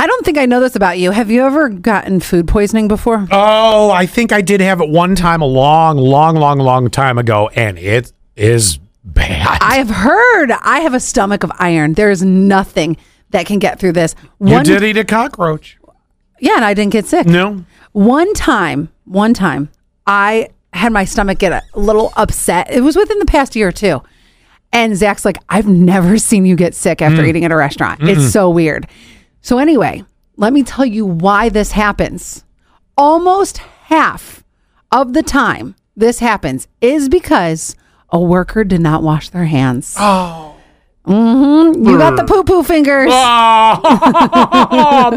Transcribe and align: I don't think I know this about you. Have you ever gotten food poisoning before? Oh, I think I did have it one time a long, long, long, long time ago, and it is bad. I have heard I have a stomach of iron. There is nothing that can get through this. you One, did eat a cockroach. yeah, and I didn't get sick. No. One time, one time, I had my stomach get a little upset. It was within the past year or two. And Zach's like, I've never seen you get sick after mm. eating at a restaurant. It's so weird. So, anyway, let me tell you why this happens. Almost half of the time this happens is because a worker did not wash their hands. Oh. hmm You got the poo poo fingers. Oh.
I 0.00 0.06
don't 0.06 0.24
think 0.24 0.38
I 0.38 0.46
know 0.46 0.60
this 0.60 0.76
about 0.76 0.98
you. 0.98 1.10
Have 1.10 1.30
you 1.30 1.42
ever 1.42 1.68
gotten 1.68 2.20
food 2.20 2.48
poisoning 2.48 2.88
before? 2.88 3.28
Oh, 3.30 3.90
I 3.90 4.06
think 4.06 4.32
I 4.32 4.40
did 4.40 4.62
have 4.62 4.80
it 4.80 4.88
one 4.88 5.14
time 5.14 5.42
a 5.42 5.46
long, 5.46 5.98
long, 5.98 6.36
long, 6.36 6.58
long 6.58 6.88
time 6.88 7.18
ago, 7.18 7.50
and 7.54 7.78
it 7.78 8.10
is 8.34 8.78
bad. 9.04 9.58
I 9.60 9.76
have 9.76 9.90
heard 9.90 10.52
I 10.52 10.80
have 10.80 10.94
a 10.94 11.00
stomach 11.00 11.42
of 11.42 11.52
iron. 11.58 11.92
There 11.92 12.10
is 12.10 12.22
nothing 12.22 12.96
that 13.28 13.44
can 13.44 13.58
get 13.58 13.78
through 13.78 13.92
this. 13.92 14.14
you 14.40 14.54
One, 14.54 14.64
did 14.64 14.82
eat 14.82 14.96
a 14.96 15.04
cockroach. 15.04 15.76
yeah, 16.38 16.56
and 16.56 16.64
I 16.64 16.72
didn't 16.72 16.92
get 16.92 17.04
sick. 17.04 17.26
No. 17.26 17.62
One 17.92 18.32
time, 18.32 18.90
one 19.04 19.34
time, 19.34 19.68
I 20.06 20.48
had 20.72 20.94
my 20.94 21.04
stomach 21.04 21.38
get 21.38 21.52
a 21.52 21.78
little 21.78 22.14
upset. 22.16 22.72
It 22.72 22.80
was 22.80 22.96
within 22.96 23.18
the 23.18 23.26
past 23.26 23.54
year 23.54 23.68
or 23.68 23.72
two. 23.72 24.02
And 24.72 24.96
Zach's 24.96 25.26
like, 25.26 25.36
I've 25.48 25.66
never 25.66 26.16
seen 26.16 26.46
you 26.46 26.56
get 26.56 26.74
sick 26.74 27.02
after 27.02 27.22
mm. 27.22 27.28
eating 27.28 27.44
at 27.44 27.52
a 27.52 27.56
restaurant. 27.56 28.00
It's 28.02 28.32
so 28.32 28.48
weird. 28.48 28.86
So, 29.42 29.58
anyway, 29.58 30.04
let 30.36 30.52
me 30.52 30.62
tell 30.62 30.84
you 30.84 31.04
why 31.06 31.48
this 31.48 31.72
happens. 31.72 32.44
Almost 32.96 33.58
half 33.58 34.44
of 34.92 35.12
the 35.12 35.22
time 35.22 35.74
this 35.96 36.18
happens 36.18 36.68
is 36.80 37.08
because 37.08 37.74
a 38.10 38.20
worker 38.20 38.64
did 38.64 38.80
not 38.80 39.02
wash 39.02 39.30
their 39.30 39.46
hands. 39.46 39.94
Oh. 39.98 40.56
hmm 41.04 41.84
You 41.86 41.96
got 41.98 42.16
the 42.16 42.24
poo 42.24 42.44
poo 42.44 42.62
fingers. 42.62 43.10
Oh. 44.72 45.10